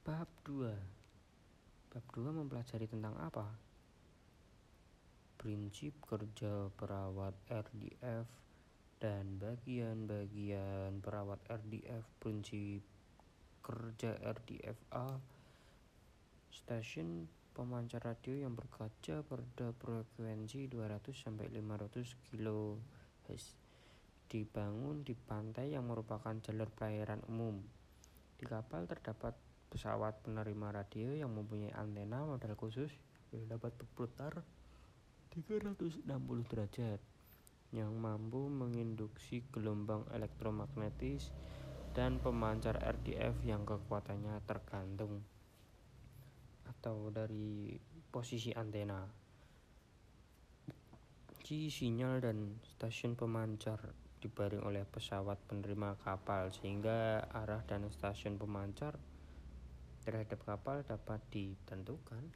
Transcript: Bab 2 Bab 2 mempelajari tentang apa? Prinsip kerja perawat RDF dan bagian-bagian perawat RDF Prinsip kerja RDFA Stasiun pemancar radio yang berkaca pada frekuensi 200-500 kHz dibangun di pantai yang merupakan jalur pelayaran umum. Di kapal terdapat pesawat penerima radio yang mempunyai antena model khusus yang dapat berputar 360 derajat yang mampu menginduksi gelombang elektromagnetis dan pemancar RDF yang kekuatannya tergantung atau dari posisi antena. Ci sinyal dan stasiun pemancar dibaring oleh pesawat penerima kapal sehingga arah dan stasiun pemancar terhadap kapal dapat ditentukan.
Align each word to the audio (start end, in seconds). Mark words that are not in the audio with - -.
Bab 0.00 0.32
2 0.48 1.92
Bab 1.92 2.04
2 2.16 2.32
mempelajari 2.32 2.88
tentang 2.88 3.12
apa? 3.20 3.52
Prinsip 5.36 5.92
kerja 6.00 6.72
perawat 6.72 7.36
RDF 7.52 8.24
dan 8.96 9.36
bagian-bagian 9.36 11.04
perawat 11.04 11.44
RDF 11.52 12.08
Prinsip 12.16 12.80
kerja 13.60 14.16
RDFA 14.24 15.20
Stasiun 16.48 17.28
pemancar 17.52 18.00
radio 18.00 18.40
yang 18.40 18.56
berkaca 18.56 19.20
pada 19.20 19.68
frekuensi 19.76 20.64
200-500 20.64 22.16
kHz 22.32 23.44
dibangun 24.32 25.04
di 25.04 25.12
pantai 25.12 25.76
yang 25.76 25.84
merupakan 25.92 26.32
jalur 26.40 26.72
pelayaran 26.72 27.20
umum. 27.28 27.60
Di 28.40 28.48
kapal 28.48 28.88
terdapat 28.88 29.36
pesawat 29.70 30.26
penerima 30.26 30.74
radio 30.74 31.14
yang 31.14 31.30
mempunyai 31.30 31.70
antena 31.78 32.26
model 32.26 32.58
khusus 32.58 32.90
yang 33.30 33.46
dapat 33.46 33.70
berputar 33.78 34.42
360 35.30 36.10
derajat 36.50 36.98
yang 37.70 37.94
mampu 37.94 38.50
menginduksi 38.50 39.46
gelombang 39.54 40.02
elektromagnetis 40.10 41.30
dan 41.94 42.18
pemancar 42.18 42.82
RDF 42.82 43.38
yang 43.46 43.62
kekuatannya 43.62 44.42
tergantung 44.42 45.22
atau 46.66 47.14
dari 47.14 47.78
posisi 48.10 48.50
antena. 48.50 49.06
Ci 51.46 51.70
sinyal 51.70 52.22
dan 52.22 52.58
stasiun 52.62 53.14
pemancar 53.14 53.78
dibaring 54.18 54.62
oleh 54.66 54.82
pesawat 54.84 55.38
penerima 55.46 55.98
kapal 56.02 56.50
sehingga 56.50 57.24
arah 57.30 57.62
dan 57.64 57.86
stasiun 57.88 58.36
pemancar 58.36 58.98
terhadap 60.10 60.42
kapal 60.42 60.82
dapat 60.82 61.22
ditentukan. 61.30 62.34